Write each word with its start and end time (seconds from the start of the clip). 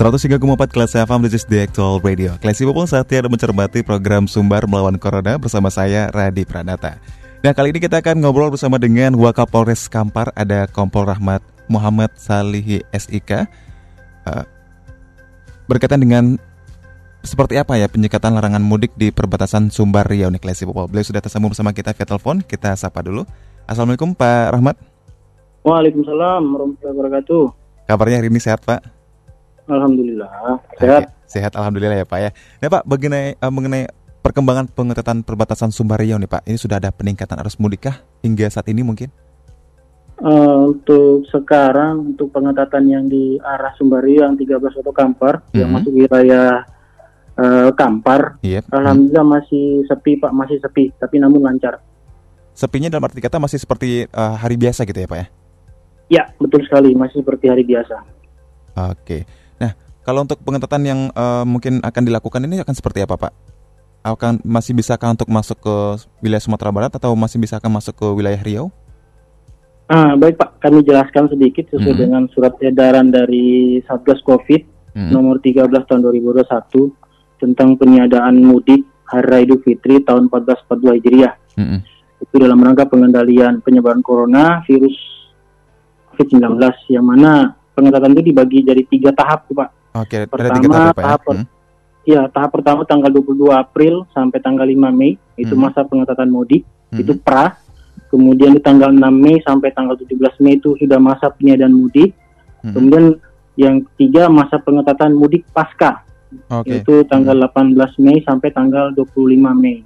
103,4 0.00 0.40
kelas 0.72 0.96
FM, 0.96 1.28
this 1.28 1.36
is 1.36 1.44
the 1.44 1.60
actual 1.60 2.00
radio. 2.00 2.32
Classy 2.40 2.64
People 2.64 2.88
saatnya 2.88 3.20
ada 3.20 3.28
mencermati 3.28 3.84
program 3.84 4.24
Sumbar 4.24 4.64
Melawan 4.64 4.96
Corona 4.96 5.36
bersama 5.36 5.68
saya, 5.68 6.08
Radi 6.08 6.48
Pranata. 6.48 6.96
Nah, 7.44 7.52
kali 7.52 7.68
ini 7.68 7.84
kita 7.84 8.00
akan 8.00 8.24
ngobrol 8.24 8.48
bersama 8.48 8.80
dengan 8.80 9.12
Wakapolres 9.12 9.92
Kampar, 9.92 10.32
ada 10.32 10.64
Kompol 10.72 11.04
Rahmat 11.04 11.44
Muhammad 11.68 12.16
Salihi 12.16 12.80
SIK. 12.96 13.44
Uh, 14.24 14.48
berkaitan 15.68 16.00
dengan 16.00 16.40
seperti 17.20 17.60
apa 17.60 17.76
ya 17.76 17.84
penyekatan 17.84 18.32
larangan 18.32 18.64
mudik 18.64 18.96
di 18.96 19.12
perbatasan 19.12 19.68
Sumbar 19.68 20.08
Riau 20.08 20.32
nih 20.32 20.40
Classy 20.40 20.64
People. 20.64 20.88
Beliau 20.88 21.04
sudah 21.04 21.20
tersambung 21.20 21.52
bersama 21.52 21.76
kita 21.76 21.92
via 21.92 22.08
telepon, 22.08 22.40
kita 22.40 22.72
sapa 22.72 23.04
dulu. 23.04 23.28
Assalamualaikum 23.68 24.16
Pak 24.16 24.56
Rahmat. 24.56 24.80
Waalaikumsalam 25.60 26.40
warahmatullahi 26.56 26.96
wabarakatuh. 26.96 27.44
Kabarnya 27.84 28.16
hari 28.24 28.32
ini 28.32 28.40
sehat 28.40 28.64
Pak? 28.64 28.99
Alhamdulillah 29.70 30.30
sehat. 30.74 31.02
Oke, 31.06 31.30
sehat 31.30 31.52
alhamdulillah 31.54 32.02
ya 32.02 32.06
Pak 32.06 32.18
ya. 32.18 32.30
Nah 32.58 32.68
Pak 32.68 32.82
mengenai 32.90 33.38
uh, 33.38 33.52
mengenai 33.54 33.84
perkembangan 34.20 34.68
pengetatan 34.70 35.24
perbatasan 35.24 35.70
Sumbar 35.72 36.02
Riau 36.02 36.20
nih 36.20 36.28
Pak, 36.28 36.44
ini 36.44 36.58
sudah 36.60 36.76
ada 36.82 36.92
peningkatan 36.92 37.40
arus 37.40 37.56
mudik 37.56 37.88
kah 37.88 37.96
hingga 38.20 38.50
saat 38.52 38.68
ini 38.68 38.84
mungkin? 38.84 39.08
Uh, 40.20 40.76
untuk 40.76 41.24
sekarang 41.32 42.12
untuk 42.12 42.28
pengetatan 42.28 42.84
yang 42.84 43.08
di 43.08 43.40
arah 43.40 43.72
Sumbar 43.80 44.04
Riau 44.04 44.28
yang 44.28 44.36
13 44.36 44.60
Soto 44.76 44.92
Kampar 44.92 45.40
mm 45.40 45.44
-hmm. 45.48 45.58
yang 45.64 45.70
masuk 45.72 45.92
wilayah 45.96 46.66
uh, 47.40 47.70
Kampar, 47.72 48.36
yep. 48.44 48.68
alhamdulillah 48.68 49.24
mm 49.24 49.32
-hmm. 49.32 49.40
masih 49.48 49.66
sepi 49.88 50.20
Pak, 50.20 50.32
masih 50.36 50.60
sepi, 50.60 50.92
tapi 51.00 51.16
namun 51.16 51.40
lancar. 51.40 51.80
Sepinya 52.52 52.92
dalam 52.92 53.08
arti 53.08 53.24
kata 53.24 53.40
masih 53.40 53.56
seperti 53.56 54.04
uh, 54.12 54.36
hari 54.36 54.60
biasa 54.60 54.84
gitu 54.84 55.00
ya 55.00 55.08
Pak 55.08 55.18
ya? 55.18 55.26
Ya 56.10 56.24
betul 56.36 56.66
sekali, 56.68 56.92
masih 56.92 57.24
seperti 57.24 57.48
hari 57.48 57.64
biasa. 57.64 57.96
Oke. 58.92 59.24
Kalau 60.00 60.24
untuk 60.24 60.40
pengetatan 60.40 60.82
yang 60.82 61.00
uh, 61.12 61.44
mungkin 61.44 61.84
akan 61.84 62.02
dilakukan 62.02 62.40
ini 62.48 62.64
akan 62.64 62.72
seperti 62.72 63.04
apa, 63.04 63.20
Pak? 63.20 63.32
Akan 64.00 64.40
masih 64.40 64.72
bisakah 64.72 65.12
untuk 65.12 65.28
masuk 65.28 65.60
ke 65.60 65.76
wilayah 66.24 66.40
Sumatera 66.40 66.72
Barat 66.72 66.92
atau 66.96 67.12
masih 67.12 67.36
bisa 67.36 67.60
akan 67.60 67.80
masuk 67.80 67.94
ke 68.00 68.06
wilayah 68.08 68.40
Riau? 68.40 68.72
Ah, 69.90 70.14
baik 70.14 70.38
Pak, 70.38 70.62
kami 70.62 70.86
jelaskan 70.86 71.26
sedikit 71.26 71.66
sesuai 71.74 71.98
-hmm. 71.98 72.02
dengan 72.06 72.22
surat 72.30 72.54
edaran 72.62 73.10
dari 73.10 73.82
Satgas 73.90 74.22
Covid 74.22 74.62
-hmm. 74.94 75.10
nomor 75.10 75.42
13 75.42 75.66
tahun 75.66 76.00
2021 76.06 76.46
tentang 77.42 77.74
peniadaan 77.74 78.38
mudik 78.38 78.86
Hari 79.10 79.26
Raya 79.26 79.42
Idul 79.50 79.60
Fitri 79.66 79.98
tahun 80.06 80.30
1442 80.30 80.94
Hijriah. 80.94 81.34
-hmm. 81.58 81.78
Itu 82.22 82.38
dalam 82.38 82.62
rangka 82.62 82.86
pengendalian 82.86 83.58
penyebaran 83.66 84.00
corona 84.00 84.62
virus 84.62 84.94
COVID-19 86.14 86.62
yang 86.94 87.04
mana 87.04 87.58
pengetatan 87.74 88.14
itu 88.14 88.30
dibagi 88.30 88.62
jadi 88.62 88.86
tiga 88.86 89.10
tahap, 89.10 89.50
Pak. 89.50 89.79
Oke, 89.90 90.26
pertama 90.30 90.54
tiga 90.62 90.68
tahap, 90.70 90.94
ya? 90.94 91.02
tahap 91.02 91.20
hmm. 91.26 91.46
ya 92.06 92.20
tahap 92.30 92.50
pertama 92.54 92.80
tanggal 92.86 93.10
22 93.10 93.50
April 93.50 93.94
sampai 94.14 94.38
tanggal 94.38 94.66
5 94.66 94.78
Mei 94.94 95.18
itu 95.34 95.54
hmm. 95.54 95.62
masa 95.66 95.82
pengetatan 95.82 96.30
mudik, 96.30 96.62
hmm. 96.94 97.00
itu 97.02 97.14
pra. 97.18 97.58
Kemudian 98.10 98.58
di 98.58 98.62
tanggal 98.62 98.90
6 98.90 98.98
Mei 98.98 99.38
sampai 99.42 99.70
tanggal 99.70 99.94
17 99.94 100.42
Mei 100.42 100.58
itu 100.58 100.74
sudah 100.78 100.98
masa 100.98 101.30
peniadaan 101.30 101.74
mudik. 101.74 102.14
Hmm. 102.62 102.74
Kemudian 102.74 103.04
yang 103.54 103.82
ketiga 103.94 104.26
masa 104.30 104.58
pengetatan 104.58 105.14
mudik 105.14 105.46
pasca. 105.50 106.06
Okay. 106.30 106.82
Itu 106.82 107.06
tanggal 107.06 107.38
hmm. 107.38 107.78
18 107.78 108.02
Mei 108.02 108.18
sampai 108.22 108.50
tanggal 108.54 108.94
25 108.94 109.26
Mei. 109.58 109.82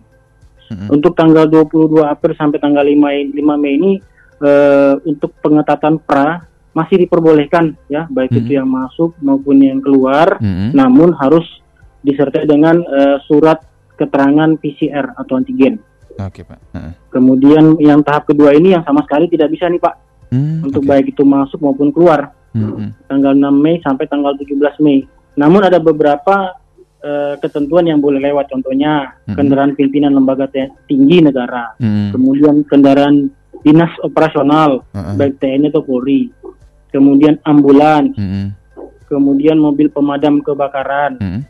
Hmm. 0.68 0.88
Untuk 0.88 1.12
tanggal 1.16 1.48
22 1.48 2.00
April 2.04 2.32
sampai 2.36 2.60
tanggal 2.60 2.84
5 2.84 3.36
5 3.36 3.60
Mei 3.60 3.72
ini 3.76 3.92
uh, 4.40 4.96
untuk 5.04 5.36
pengetatan 5.40 6.00
pra 6.00 6.44
masih 6.74 7.06
diperbolehkan 7.06 7.78
ya 7.86 8.10
baik 8.10 8.34
mm 8.34 8.36
-hmm. 8.36 8.42
itu 8.44 8.50
yang 8.58 8.68
masuk 8.68 9.14
maupun 9.22 9.62
yang 9.62 9.78
keluar 9.78 10.42
mm 10.42 10.44
-hmm. 10.44 10.68
namun 10.74 11.14
harus 11.14 11.46
disertai 12.04 12.44
dengan 12.44 12.82
uh, 12.84 13.16
surat 13.24 13.62
keterangan 13.94 14.58
PCR 14.58 15.14
atau 15.16 15.38
antigen. 15.38 15.80
Oke 16.18 16.42
okay, 16.42 16.44
pak. 16.44 16.58
Uh 16.74 16.76
-huh. 16.76 16.92
Kemudian 17.14 17.64
yang 17.78 18.02
tahap 18.02 18.26
kedua 18.28 18.52
ini 18.52 18.74
yang 18.74 18.82
sama 18.82 19.06
sekali 19.06 19.30
tidak 19.30 19.54
bisa 19.54 19.70
nih 19.70 19.80
pak 19.80 19.94
mm, 20.34 20.66
untuk 20.66 20.82
okay. 20.84 20.90
baik 20.90 21.06
itu 21.14 21.22
masuk 21.22 21.62
maupun 21.62 21.94
keluar 21.94 22.34
mm 22.52 22.60
-hmm. 22.60 22.88
tanggal 23.06 23.32
6 23.32 23.54
Mei 23.54 23.78
sampai 23.80 24.04
tanggal 24.10 24.34
17 24.34 24.82
Mei. 24.82 25.06
Namun 25.38 25.62
ada 25.66 25.78
beberapa 25.78 26.54
uh, 27.02 27.34
ketentuan 27.38 27.86
yang 27.86 28.02
boleh 28.02 28.18
lewat 28.18 28.50
contohnya 28.50 29.14
mm 29.14 29.30
-hmm. 29.30 29.34
kendaraan 29.38 29.72
pimpinan 29.78 30.12
lembaga 30.14 30.50
tinggi 30.90 31.22
negara, 31.22 31.78
mm 31.78 31.86
-hmm. 31.86 32.08
kemudian 32.14 32.54
kendaraan 32.66 33.30
dinas 33.64 33.90
operasional 34.04 34.84
uh 34.92 35.16
baik 35.16 35.40
TNI 35.40 35.72
atau 35.72 35.86
Polri 35.86 36.28
kemudian 36.94 37.42
ambulans, 37.42 38.14
mm-hmm. 38.14 38.54
kemudian 39.10 39.58
mobil 39.58 39.90
pemadam 39.90 40.38
kebakaran, 40.46 41.18
mm-hmm. 41.18 41.42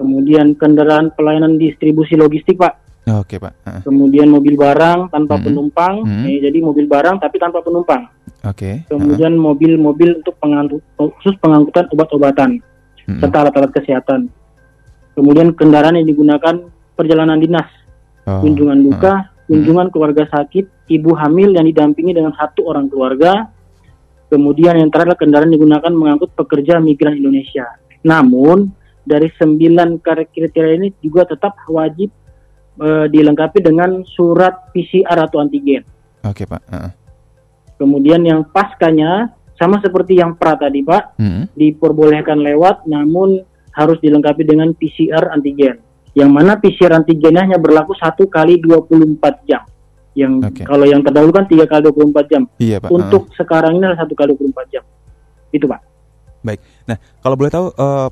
kemudian 0.00 0.56
kendaraan 0.56 1.12
pelayanan 1.12 1.60
distribusi 1.60 2.16
logistik, 2.16 2.56
Pak. 2.56 2.80
Oke, 3.12 3.36
okay, 3.36 3.38
Pak. 3.44 3.52
Uh. 3.68 3.80
Kemudian 3.84 4.32
mobil 4.32 4.56
barang 4.56 5.12
tanpa 5.12 5.36
mm-hmm. 5.36 5.44
penumpang, 5.44 5.94
mm-hmm. 6.00 6.24
eh, 6.32 6.38
jadi 6.40 6.58
mobil 6.64 6.88
barang 6.88 7.20
tapi 7.20 7.36
tanpa 7.36 7.60
penumpang. 7.60 8.08
Oke. 8.40 8.56
Okay. 8.56 8.74
Kemudian 8.88 9.36
mobil-mobil 9.36 10.24
untuk 10.24 10.40
pengangkut, 10.40 10.80
khusus 10.96 11.36
pengangkutan 11.44 11.84
obat-obatan 11.92 12.50
mm-hmm. 12.56 13.20
serta 13.20 13.36
alat-alat 13.44 13.72
kesehatan. 13.76 14.32
Kemudian 15.12 15.52
kendaraan 15.52 16.00
yang 16.00 16.08
digunakan 16.08 16.56
perjalanan 16.96 17.36
dinas, 17.36 17.68
oh. 18.24 18.40
kunjungan 18.40 18.80
duka, 18.80 19.28
uh. 19.28 19.44
kunjungan 19.44 19.92
keluarga 19.92 20.24
sakit, 20.32 20.88
ibu 20.88 21.12
hamil 21.12 21.52
yang 21.52 21.68
didampingi 21.68 22.16
dengan 22.16 22.32
satu 22.32 22.64
orang 22.72 22.88
keluarga, 22.88 23.52
Kemudian 24.30 24.78
yang 24.78 24.94
terakhir 24.94 25.18
kendaraan 25.18 25.50
digunakan 25.50 25.90
mengangkut 25.90 26.30
pekerja 26.38 26.78
migran 26.78 27.18
Indonesia. 27.18 27.66
Namun 28.06 28.70
dari 29.02 29.26
sembilan 29.26 29.98
kriteria 30.00 30.78
ini 30.78 30.94
juga 31.02 31.26
tetap 31.26 31.58
wajib 31.66 32.14
e, 32.78 32.88
dilengkapi 33.10 33.58
dengan 33.58 34.06
surat 34.06 34.70
PCR 34.70 35.18
atau 35.18 35.42
antigen. 35.42 35.82
Oke 36.22 36.46
pak. 36.46 36.62
Uh. 36.70 36.90
Kemudian 37.74 38.22
yang 38.22 38.46
paskanya 38.46 39.34
sama 39.58 39.82
seperti 39.82 40.22
yang 40.22 40.38
pra 40.38 40.54
tadi 40.54 40.86
pak, 40.86 41.18
hmm. 41.18 41.50
diperbolehkan 41.58 42.38
lewat, 42.38 42.86
namun 42.86 43.42
harus 43.74 43.98
dilengkapi 43.98 44.46
dengan 44.46 44.70
PCR 44.78 45.34
antigen. 45.34 45.82
Yang 46.14 46.30
mana 46.30 46.54
PCR 46.54 46.94
antigennya 46.94 47.50
hanya 47.50 47.58
berlaku 47.58 47.98
satu 47.98 48.30
kali 48.30 48.62
24 48.62 49.50
jam 49.50 49.66
yang 50.18 50.42
okay. 50.42 50.66
kalau 50.66 50.86
yang 50.86 51.00
terdahulu 51.06 51.30
kan 51.30 51.46
tiga 51.46 51.64
kali 51.70 51.86
24 51.86 52.32
jam. 52.32 52.42
Iya, 52.58 52.82
Pak. 52.82 52.90
Untuk 52.90 53.30
uh. 53.30 53.34
sekarang 53.38 53.78
ini 53.78 53.84
adalah 53.86 54.00
satu 54.02 54.14
kali 54.18 54.34
24 54.34 54.74
jam. 54.74 54.82
Itu, 55.54 55.70
Pak. 55.70 55.80
Baik. 56.42 56.60
Nah, 56.88 56.96
kalau 57.22 57.36
boleh 57.38 57.52
tahu 57.52 57.66
uh, 57.78 58.08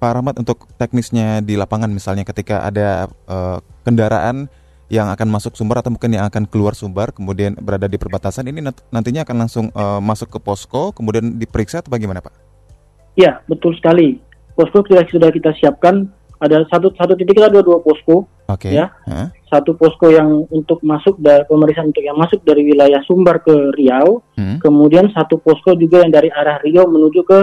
Pak 0.00 0.12
Rahmat 0.18 0.34
untuk 0.40 0.66
teknisnya 0.80 1.44
di 1.44 1.54
lapangan 1.54 1.90
misalnya 1.92 2.26
ketika 2.26 2.64
ada 2.64 3.06
uh, 3.28 3.58
kendaraan 3.86 4.50
yang 4.92 5.08
akan 5.08 5.28
masuk 5.30 5.56
sumber 5.56 5.80
atau 5.80 5.88
mungkin 5.88 6.12
yang 6.12 6.28
akan 6.28 6.44
keluar 6.44 6.76
sumber 6.76 7.16
kemudian 7.16 7.56
berada 7.56 7.88
di 7.88 7.96
perbatasan 7.96 8.44
ini 8.44 8.60
nantinya 8.92 9.24
akan 9.24 9.36
langsung 9.40 9.66
uh, 9.72 10.02
masuk 10.04 10.36
ke 10.36 10.38
posko 10.42 10.92
kemudian 10.92 11.38
diperiksa 11.38 11.80
atau 11.80 11.92
bagaimana, 11.92 12.20
Pak? 12.20 12.34
Ya, 13.16 13.40
betul 13.48 13.76
sekali. 13.76 14.20
Posko 14.52 14.84
sudah 14.84 15.04
sudah 15.08 15.32
kita 15.32 15.52
siapkan 15.56 16.12
ada 16.42 16.66
satu 16.66 16.90
satu 16.98 17.14
titik 17.14 17.38
kita 17.38 17.48
ada 17.48 17.62
dua 17.62 17.78
posko 17.78 18.26
okay. 18.50 18.74
ya 18.74 18.90
huh? 19.06 19.30
Satu 19.52 19.76
posko 19.76 20.08
yang 20.08 20.48
untuk 20.48 20.80
masuk 20.80 21.20
dari 21.20 21.44
pemeriksaan 21.44 21.92
untuk 21.92 22.00
yang 22.00 22.16
masuk 22.16 22.40
dari 22.40 22.64
wilayah 22.64 23.04
Sumbar 23.04 23.44
ke 23.44 23.52
Riau 23.76 24.24
hmm. 24.40 24.64
kemudian 24.64 25.12
satu 25.12 25.36
posko 25.36 25.76
juga 25.76 26.00
yang 26.00 26.08
dari 26.08 26.32
arah 26.32 26.56
Riau 26.64 26.88
menuju 26.88 27.20
ke 27.20 27.40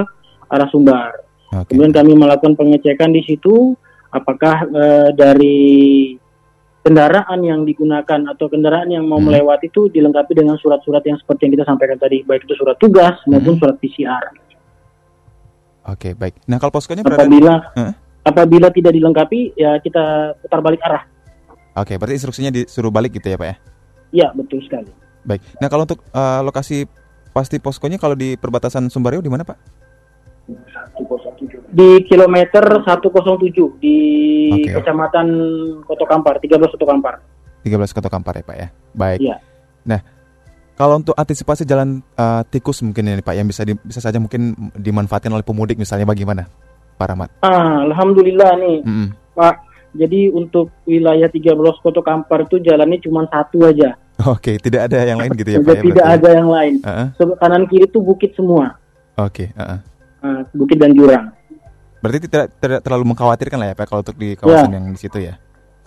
arah 0.50 0.70
Sumbar 0.74 1.14
okay. 1.54 1.70
kemudian 1.70 1.94
kami 1.94 2.18
melakukan 2.18 2.58
pengecekan 2.58 3.14
di 3.14 3.22
situ 3.30 3.78
apakah 4.10 4.66
uh, 4.66 5.10
dari 5.14 6.18
kendaraan 6.82 7.40
yang 7.46 7.62
digunakan 7.62 8.34
atau 8.34 8.50
kendaraan 8.50 8.90
yang 8.90 9.06
mau 9.06 9.22
hmm. 9.22 9.30
melewati 9.30 9.70
itu 9.70 9.94
dilengkapi 9.94 10.34
dengan 10.34 10.58
surat-surat 10.58 11.06
yang 11.06 11.22
seperti 11.22 11.46
yang 11.46 11.54
kita 11.62 11.66
sampaikan 11.70 12.02
tadi 12.02 12.26
baik 12.26 12.50
itu 12.50 12.58
surat 12.58 12.80
tugas 12.82 13.22
maupun 13.30 13.54
hmm. 13.54 13.62
surat 13.62 13.76
PCR. 13.78 14.26
Oke, 15.90 15.94
okay, 15.94 16.12
baik. 16.14 16.38
Nah, 16.46 16.62
kalau 16.62 16.70
poskonya 16.70 17.02
berada 17.02 17.26
apabila? 17.26 17.54
Apabila 18.22 18.68
tidak 18.70 18.94
dilengkapi, 18.94 19.58
ya 19.58 19.82
kita 19.82 20.38
putar 20.38 20.60
balik 20.62 20.82
arah. 20.86 21.02
Oke, 21.80 21.96
berarti 21.96 22.20
instruksinya 22.20 22.52
disuruh 22.52 22.92
balik 22.92 23.16
gitu 23.16 23.32
ya 23.32 23.38
Pak 23.40 23.48
ya? 23.48 23.56
Iya, 24.10 24.28
betul 24.36 24.60
sekali. 24.66 24.92
Baik. 25.24 25.42
Nah 25.60 25.68
kalau 25.68 25.84
untuk 25.86 26.02
uh, 26.12 26.42
lokasi 26.42 26.88
pasti 27.30 27.62
poskonya 27.62 28.02
kalau 28.02 28.18
di 28.18 28.36
perbatasan 28.36 28.90
Sumbar 28.90 29.16
Riau 29.16 29.24
di 29.24 29.32
mana 29.32 29.46
Pak? 29.46 29.58
Di 31.70 32.02
kilometer 32.10 32.82
107 32.82 33.78
di 33.78 33.98
Oke. 34.50 34.82
Kecamatan 34.82 35.28
Koto 35.86 36.06
Kampar, 36.10 36.42
13 36.42 36.58
Koto 36.74 36.86
Kampar. 36.90 37.22
13 37.62 37.96
Kota 37.96 38.10
Kampar 38.10 38.34
ya 38.42 38.44
Pak 38.44 38.58
ya. 38.58 38.68
Baik. 38.98 39.20
Iya. 39.22 39.38
Nah, 39.86 40.02
kalau 40.74 40.98
untuk 40.98 41.14
antisipasi 41.14 41.70
jalan 41.70 42.02
eh, 42.02 42.42
tikus 42.50 42.82
mungkin 42.82 43.14
ini 43.14 43.22
Pak 43.22 43.36
yang 43.38 43.46
bisa 43.46 43.62
di- 43.62 43.78
bisa 43.78 44.02
saja 44.02 44.18
mungkin 44.18 44.58
dimanfaatkan 44.74 45.30
oleh 45.30 45.46
pemudik 45.46 45.78
misalnya 45.78 46.10
bagaimana? 46.10 46.50
Pak 46.98 47.08
Rahmat. 47.16 47.30
Ah, 47.46 47.86
alhamdulillah 47.88 48.60
nih, 48.60 48.78
Mm-mm. 48.84 49.08
Pak. 49.38 49.56
Jadi 49.92 50.30
untuk 50.30 50.70
wilayah 50.84 51.26
13 51.26 51.56
Koto 51.82 52.00
Kampar 52.00 52.46
itu 52.46 52.60
jalannya 52.60 53.02
cuma 53.02 53.26
satu 53.26 53.66
aja. 53.66 53.98
Oke, 54.22 54.60
tidak 54.60 54.92
ada 54.92 55.02
yang 55.02 55.18
lain 55.18 55.32
gitu 55.34 55.50
ya 55.50 55.60
Pak 55.60 55.66
ya. 55.72 55.82
tidak 55.82 55.96
berarti? 55.98 56.14
ada 56.14 56.30
yang 56.30 56.48
lain. 56.48 56.74
Heeh, 56.84 57.08
Sebelah 57.16 57.38
kanan 57.40 57.64
kiri 57.66 57.86
itu 57.88 58.00
bukit 58.00 58.32
semua. 58.36 58.76
Oke, 59.16 59.50
heeh. 59.50 59.80
Ah, 60.20 60.42
bukit 60.52 60.76
dan 60.76 60.92
jurang. 60.92 61.32
Berarti 62.00 62.28
tidak 62.28 62.52
tidak 62.58 62.80
terlalu 62.80 63.04
mengkhawatirkan 63.08 63.58
lah 63.58 63.68
ya 63.72 63.76
Pak 63.76 63.86
kalau 63.88 64.02
untuk 64.04 64.16
di 64.16 64.36
Ya. 64.36 64.38
kawasan 64.38 64.72
yang 64.72 64.86
di 64.88 65.00
situ 65.00 65.20
ya. 65.20 65.40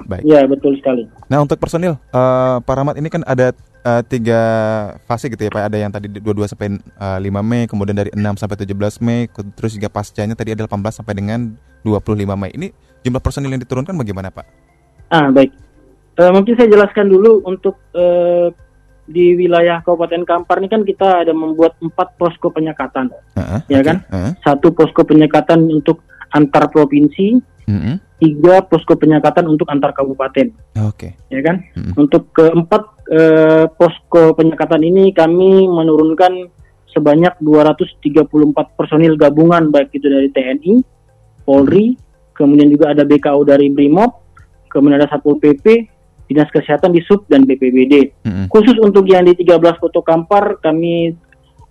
Baik. 0.02 0.22
Ya, 0.26 0.42
betul 0.44 0.74
sekali. 0.80 1.06
Nah 1.30 1.42
untuk 1.42 1.56
personil, 1.56 1.94
eh 1.94 2.56
Pak 2.58 2.74
Rahmat 2.74 2.96
ini 2.98 3.06
kan 3.06 3.22
ada 3.22 3.54
eh, 3.82 4.02
tiga 4.08 4.40
fase 5.06 5.30
gitu 5.30 5.42
ya 5.46 5.50
Pak. 5.52 5.70
Ada 5.70 5.76
yang 5.78 5.92
tadi 5.92 6.08
22 6.10 6.50
sampai 6.50 6.68
eh, 6.78 7.18
5 7.22 7.30
Mei, 7.42 7.64
kemudian 7.70 7.94
dari 7.94 8.10
6 8.10 8.18
sampai 8.40 8.56
17 8.58 9.04
Mei, 9.04 9.30
terus 9.54 9.76
juga 9.78 9.92
pascanya 9.92 10.34
tadi 10.34 10.54
ada 10.54 10.66
18 10.66 10.74
sampai 10.90 11.14
dengan 11.14 11.54
25 11.84 12.34
Mei. 12.34 12.50
Ini 12.54 12.66
jumlah 13.02 13.22
personil 13.22 13.50
yang 13.52 13.62
diturunkan 13.62 13.94
bagaimana 13.94 14.30
Pak? 14.30 14.46
Ah, 15.10 15.28
baik. 15.30 15.52
Eh, 16.12 16.30
mungkin 16.32 16.54
saya 16.56 16.68
jelaskan 16.68 17.08
dulu 17.08 17.40
untuk 17.44 17.80
eh, 17.94 18.52
di 19.02 19.34
wilayah 19.34 19.82
Kabupaten 19.82 20.22
Kampar 20.22 20.62
ini 20.62 20.68
kan 20.70 20.86
kita 20.86 21.26
ada 21.26 21.32
membuat 21.34 21.74
empat 21.82 22.14
posko 22.16 22.48
penyekatan. 22.48 23.10
Heeh, 23.34 23.60
Ya 23.68 23.78
oke, 23.82 23.86
kan? 23.86 23.96
heeh, 24.08 24.32
Satu 24.44 24.70
posko 24.72 25.02
penyekatan 25.02 25.66
untuk 25.68 26.00
antar 26.32 26.70
provinsi, 26.72 27.36
mm-mm, 27.68 27.96
tiga 28.22 28.62
posko 28.62 28.94
penyekatan 28.94 29.50
untuk 29.50 29.66
antar 29.66 29.90
kabupaten. 29.90 30.54
Oke. 30.86 31.18
Ya 31.26 31.42
kan? 31.42 31.66
Mm-mm. 31.74 32.06
Untuk 32.06 32.30
keempat 32.30 32.82
eh, 33.10 33.66
posko 33.74 34.38
penyekatan 34.38 34.86
ini 34.86 35.10
kami 35.10 35.66
menurunkan 35.66 36.46
sebanyak 36.94 37.34
234 37.42 38.78
personil 38.78 39.18
gabungan 39.18 39.74
baik 39.74 39.90
itu 39.90 40.06
dari 40.06 40.30
TNI, 40.30 40.74
Polri, 41.42 41.98
kemudian 42.38 42.70
juga 42.70 42.94
ada 42.94 43.02
BKU 43.02 43.42
dari 43.42 43.66
Brimob, 43.74 44.22
kemudian 44.70 45.02
ada 45.02 45.10
Satpol 45.10 45.42
PP, 45.42 45.90
Dinas 46.30 46.52
Kesehatan 46.54 46.94
di 46.94 47.02
Sub 47.02 47.26
dan 47.26 47.42
BPBD. 47.42 48.22
Mm-mm. 48.22 48.46
Khusus 48.46 48.78
untuk 48.78 49.10
yang 49.10 49.26
di 49.26 49.34
13 49.34 49.82
Kota 49.82 49.98
Kampar 50.06 50.62
kami 50.62 51.10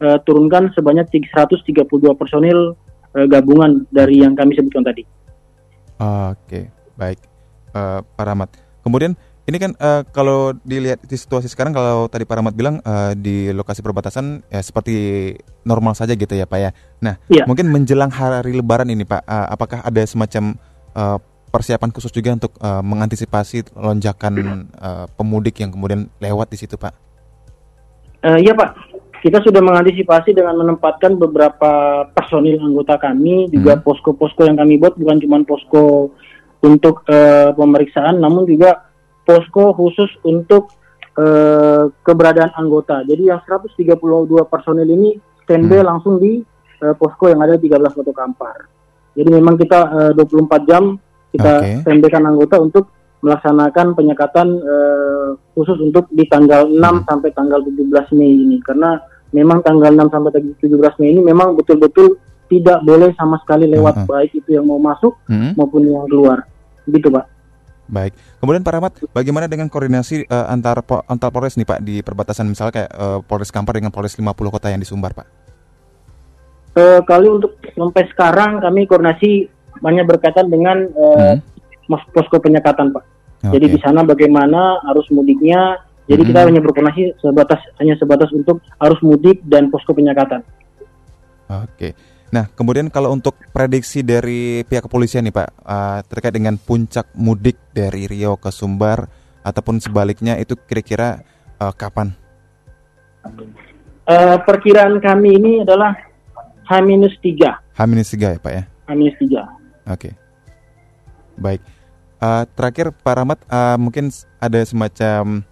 eh, 0.03 0.17
turunkan 0.27 0.75
sebanyak 0.75 1.07
132 1.07 1.87
personil 2.19 2.75
eh, 3.15 3.27
gabungan 3.29 3.87
dari 3.87 4.19
yang 4.19 4.35
kami 4.35 4.51
sebutkan 4.59 4.83
tadi. 4.83 5.07
Oke, 6.01 6.73
baik, 6.97 7.19
Eh, 7.71 7.99
Pak 8.03 8.25
Rahmat. 8.27 8.49
Kemudian 8.83 9.15
ini 9.47 9.55
kan 9.55 9.71
eh, 9.79 10.01
kalau 10.11 10.51
dilihat 10.65 10.99
di 11.05 11.15
situasi 11.15 11.47
sekarang, 11.47 11.71
kalau 11.71 12.09
tadi 12.11 12.27
Pak 12.27 12.35
Rahmat 12.35 12.51
bilang 12.51 12.83
eh, 12.83 13.13
di 13.15 13.47
lokasi 13.53 13.79
perbatasan 13.79 14.43
ya 14.49 14.59
seperti 14.59 15.31
normal 15.63 15.95
saja 15.95 16.11
gitu 16.11 16.35
ya 16.35 16.43
Pak 16.43 16.59
ya. 16.59 16.75
Nah, 16.99 17.15
Iya. 17.31 17.47
mungkin 17.47 17.71
menjelang 17.71 18.11
hari 18.11 18.51
Lebaran 18.51 18.91
ini 18.91 19.07
Pak, 19.07 19.23
eh, 19.23 19.47
apakah 19.47 19.85
ada 19.85 20.01
semacam 20.03 20.57
eh, 20.91 21.17
persiapan 21.47 21.89
khusus 21.95 22.11
juga 22.11 22.35
untuk 22.35 22.59
eh, 22.59 22.81
mengantisipasi 22.83 23.71
lonjakan 23.77 24.33
eh, 24.67 25.05
pemudik 25.15 25.63
yang 25.63 25.71
kemudian 25.71 26.11
lewat 26.19 26.51
di 26.51 26.57
situ 26.59 26.75
Pak? 26.75 26.91
Eh, 28.21 28.37
Iya 28.43 28.51
Pak, 28.51 28.90
kita 29.21 29.37
sudah 29.39 29.61
mengantisipasi 29.61 30.33
dengan 30.33 30.57
menempatkan 30.57 31.13
beberapa 31.15 32.03
personil 32.09 32.57
anggota 32.57 32.97
kami, 32.97 33.47
juga 33.47 33.77
Hmm. 33.77 33.85
posko-posko 33.85 34.49
yang 34.49 34.57
kami 34.57 34.81
buat 34.81 34.97
bukan 34.97 35.21
cuma 35.21 35.37
posko 35.45 36.09
untuk 36.61 37.05
eh, 37.05 37.53
pemeriksaan, 37.53 38.17
namun 38.17 38.45
juga 38.45 38.81
posko 39.21 39.73
khusus 39.73 40.09
untuk 40.25 40.73
eh, 41.11 41.91
keberadaan 42.01 42.55
anggota. 42.55 43.03
Jadi 43.03 43.27
yang 43.27 43.43
132 43.43 43.99
personil 44.47 44.87
ini 44.87 45.19
standby 45.43 45.83
Hmm. 45.83 45.89
langsung 45.93 46.17
di 46.17 46.41
eh, 46.81 46.95
posko 46.97 47.29
yang 47.29 47.43
ada 47.43 47.59
di 47.59 47.69
13 47.69 47.93
Kota 47.93 48.09
Kampar. 48.11 48.57
Jadi 49.13 49.29
memang 49.29 49.53
kita 49.53 49.79
eh, 49.91 50.11
24 50.17 50.65
jam 50.65 50.95
kita 51.29 51.51
Oke. 51.59 51.69
standbykan 51.83 52.23
anggota 52.25 52.57
untuk 52.57 52.89
melaksanakan 53.21 53.93
penyekatan 53.93 54.47
eh, 54.55 55.29
khusus 55.53 55.77
untuk 55.77 56.09
di 56.09 56.25
tanggal 56.25 56.65
6 56.65 56.79
Hmm. 56.79 57.05
sampai 57.05 57.29
tanggal 57.31 57.59
17 57.61 58.09
Mei 58.15 58.33
ini 58.33 58.57
karena 58.63 58.97
memang 59.31 59.59
tanggal 59.59 59.89
6 59.89 60.07
sampai 60.07 60.31
17 60.59 60.61
Mei 60.97 61.09
ini 61.09 61.21
memang 61.21 61.55
betul-betul 61.55 62.15
tidak 62.45 62.83
boleh 62.83 63.15
sama 63.15 63.39
sekali 63.39 63.63
lewat 63.65 63.95
Mhm. 63.97 64.05
baik 64.05 64.31
itu 64.35 64.49
yang 64.51 64.65
mau 64.65 64.75
masuk 64.77 65.15
Mm-mm. 65.25 65.55
maupun 65.55 65.81
yang 65.81 66.03
keluar. 66.05 66.43
Begitu, 66.83 67.07
Pak. 67.07 67.25
Baik. 67.87 68.11
Kemudian 68.37 68.59
Pak 68.59 68.73
Rahmat, 68.73 68.93
bagaimana 69.09 69.45
dengan 69.45 69.67
koordinasi 69.67 70.23
eh, 70.23 70.45
antar 70.47 70.79
po- 70.81 71.03
antar 71.05 71.27
Polres 71.27 71.55
nih 71.55 71.63
Pak 71.63 71.79
di 71.79 71.99
perbatasan 71.99 72.47
misalnya 72.47 72.71
kayak 72.73 72.91
eh, 72.91 73.19
Polres 73.21 73.49
Kampar 73.49 73.75
dengan 73.75 73.91
Polres 73.91 74.13
50 74.13 74.27
kota 74.49 74.67
yang 74.67 74.79
di 74.79 74.87
Sumbar 74.87 75.11
Pak? 75.11 75.27
Eh, 76.73 76.99
kali 77.01 77.27
untuk 77.27 77.55
sampai 77.67 78.07
sekarang 78.07 78.59
kami 78.59 78.87
koordinasi 78.87 79.47
banyak 79.77 80.05
berkaitan 80.05 80.47
dengan 80.47 80.87
eh, 80.87 81.35
Hmm. 81.35 81.99
posko 82.09 82.37
penyekatan, 82.37 82.91
Pak. 82.91 83.03
Jadi 83.43 83.65
Oke. 83.65 83.73
di 83.75 83.79
sana 83.79 84.03
bagaimana 84.03 84.59
arus 84.87 85.07
mudiknya. 85.09 85.81
Jadi 86.11 86.27
kita 86.27 86.43
Mhm. 86.43 86.47
hanya 86.51 86.59
berkoordinasi 86.59 87.23
sebatas 87.23 87.61
hanya 87.79 87.95
sebatas 87.95 88.29
untuk 88.35 88.59
arus 88.83 88.99
mudik 88.99 89.39
dan 89.47 89.71
posko 89.71 89.95
penyekatan. 89.95 90.43
Oke. 91.47 91.95
Nah, 92.31 92.47
kemudian 92.51 92.91
kalau 92.91 93.11
untuk 93.11 93.35
prediksi 93.51 94.03
dari 94.03 94.63
pihak 94.67 94.87
kepolisian 94.87 95.23
nih 95.23 95.35
Pak, 95.35 95.47
eh, 95.51 95.99
terkait 96.07 96.35
dengan 96.35 96.55
puncak 96.59 97.11
mudik 97.15 97.59
dari 97.71 98.07
Riau 98.07 98.35
ke 98.35 98.51
Sumbar 98.51 99.07
ataupun 99.43 99.79
sebaliknya 99.79 100.35
itu 100.35 100.59
kira-kira 100.59 101.23
eh, 101.61 101.73
kapan? 101.77 102.11
Eh, 104.09 104.37
perkiraan 104.43 104.97
kami 104.97 105.37
ini 105.37 105.51
adalah 105.61 105.93
H-3. 106.65 107.61
H-3 107.77 108.33
ya 108.33 108.39
Pak 108.41 108.53
ya? 108.55 108.63
H-3. 108.89 109.45
Oke. 109.91 110.09
Baik. 111.37 111.61
Eh, 112.17 112.43
terakhir 112.57 112.89
Pak 112.97 113.13
Rahmat, 113.13 113.39
eh, 113.45 113.77
mungkin 113.77 114.09
ada 114.41 114.59
semacam 114.65 115.45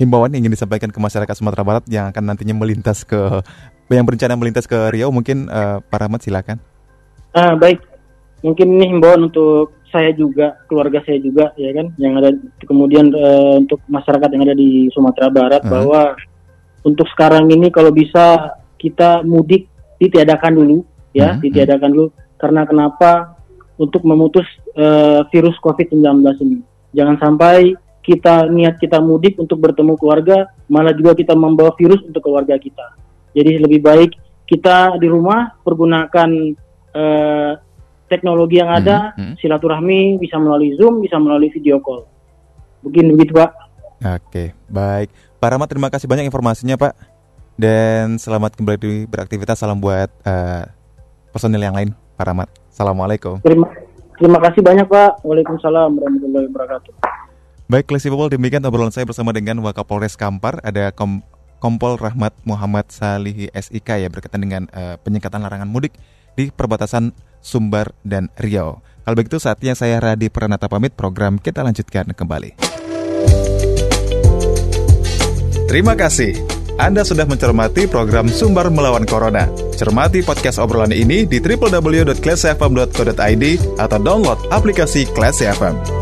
himbauan 0.00 0.32
yang 0.32 0.46
ingin 0.46 0.54
disampaikan 0.56 0.88
ke 0.88 0.98
masyarakat 1.00 1.34
Sumatera 1.36 1.64
Barat 1.64 1.84
yang 1.88 2.08
akan 2.12 2.32
nantinya 2.32 2.54
melintas 2.56 3.04
ke 3.04 3.42
yang 3.92 4.08
berencana 4.08 4.38
melintas 4.40 4.64
ke 4.64 4.88
Riau, 4.88 5.12
mungkin 5.12 5.52
eh, 5.52 5.78
Pak 5.84 5.98
Rahmat 6.00 6.24
silakan. 6.24 6.56
Ah, 7.36 7.52
baik. 7.56 7.84
Mungkin 8.40 8.80
ini 8.80 8.88
himbauan 8.88 9.28
untuk 9.28 9.76
saya 9.92 10.08
juga, 10.16 10.56
keluarga 10.66 11.04
saya 11.04 11.20
juga, 11.20 11.52
ya 11.60 11.70
kan, 11.76 11.92
yang 12.00 12.16
ada 12.16 12.32
kemudian 12.64 13.12
eh, 13.12 13.54
untuk 13.60 13.84
masyarakat 13.92 14.28
yang 14.32 14.42
ada 14.48 14.56
di 14.56 14.88
Sumatera 14.96 15.28
Barat 15.28 15.62
Hmm. 15.62 15.72
bahwa 15.76 16.16
untuk 16.82 17.06
sekarang 17.12 17.52
ini 17.52 17.68
kalau 17.68 17.92
bisa 17.92 18.56
kita 18.80 19.22
mudik 19.22 19.68
ditiadakan 20.00 20.56
dulu, 20.56 20.82
ya, 21.12 21.36
Hmm, 21.36 21.44
ditiadakan 21.44 21.90
dulu. 21.92 22.06
Karena 22.40 22.64
kenapa? 22.66 23.36
Untuk 23.76 24.02
memutus 24.08 24.48
eh, 24.72 25.20
virus 25.28 25.54
COVID-19 25.60 26.24
ini. 26.40 26.58
Jangan 26.96 27.16
sampai 27.20 27.76
kita 28.02 28.50
niat 28.50 28.82
kita 28.82 28.98
mudik 28.98 29.38
untuk 29.38 29.62
bertemu 29.62 29.94
keluarga, 29.94 30.50
malah 30.66 30.90
juga 30.90 31.14
kita 31.14 31.38
membawa 31.38 31.70
virus 31.78 32.02
untuk 32.02 32.26
keluarga 32.26 32.58
kita. 32.58 32.98
Jadi 33.32 33.62
lebih 33.62 33.80
baik 33.80 34.10
kita 34.44 34.98
di 34.98 35.08
rumah 35.08 35.54
pergunakan 35.62 36.28
eh, 36.92 37.52
teknologi 38.10 38.60
yang 38.60 38.68
ada, 38.68 39.16
Hmm, 39.16 39.32
hmm. 39.32 39.34
silaturahmi 39.40 40.20
bisa 40.20 40.36
melalui 40.36 40.76
Zoom, 40.76 41.00
bisa 41.00 41.16
melalui 41.16 41.48
video 41.48 41.80
call. 41.80 42.04
Begini 42.84 43.16
begitu 43.16 43.32
Pak. 43.32 43.50
Oke, 44.02 44.52
baik. 44.68 45.08
Pak 45.38 45.48
Rahmat 45.48 45.68
terima 45.70 45.88
kasih 45.88 46.10
banyak 46.10 46.26
informasinya 46.26 46.76
Pak. 46.76 46.92
Dan 47.54 48.18
selamat 48.18 48.58
kembali 48.58 49.06
beraktivitas. 49.06 49.62
Salam 49.62 49.78
buat 49.78 50.10
eh, 50.26 50.66
personil 51.30 51.62
yang 51.62 51.78
lain, 51.78 51.94
Pak 52.18 52.26
Rahmat. 52.26 52.48
Assalamualaikum. 52.68 53.38
Terima 53.40 53.70
terima 54.18 54.38
kasih 54.42 54.60
banyak 54.60 54.86
Pak. 54.90 55.22
Waalaikumsalam 55.22 55.96
warahmatullahi 55.96 56.46
wabarakatuh. 56.50 57.21
Baik, 57.72 57.88
Classy 57.88 58.12
People, 58.12 58.28
demikian 58.28 58.60
obrolan 58.68 58.92
saya 58.92 59.08
bersama 59.08 59.32
dengan 59.32 59.56
Wakapolres 59.64 60.20
Kampar. 60.20 60.60
Ada 60.60 60.92
Kom- 60.92 61.24
Kompol 61.56 61.96
Rahmat 61.96 62.36
Muhammad 62.44 62.92
Salihi 62.92 63.48
SIK 63.48 63.96
ya 63.96 64.12
berkaitan 64.12 64.44
dengan 64.44 64.68
eh, 64.76 65.00
penyekatan 65.00 65.40
larangan 65.40 65.72
mudik 65.72 65.96
di 66.36 66.52
perbatasan 66.52 67.16
Sumbar 67.40 67.96
dan 68.04 68.28
Riau. 68.36 68.84
Kalau 69.08 69.16
begitu 69.16 69.40
saatnya 69.40 69.72
saya 69.72 70.04
Radi 70.04 70.28
Pranata 70.28 70.68
pamit 70.68 70.92
program 70.92 71.40
kita 71.40 71.64
lanjutkan 71.64 72.12
kembali. 72.12 72.60
Terima 75.64 75.96
kasih. 75.96 76.36
Anda 76.76 77.08
sudah 77.08 77.24
mencermati 77.24 77.88
program 77.88 78.28
Sumber 78.28 78.68
Melawan 78.68 79.08
Corona. 79.08 79.48
Cermati 79.80 80.20
podcast 80.20 80.60
obrolan 80.60 80.92
ini 80.92 81.24
di 81.24 81.40
www.classfm.co.id 81.40 83.44
atau 83.80 83.96
download 83.96 84.44
aplikasi 84.52 85.08
Classy 85.16 85.48
FM. 85.48 86.01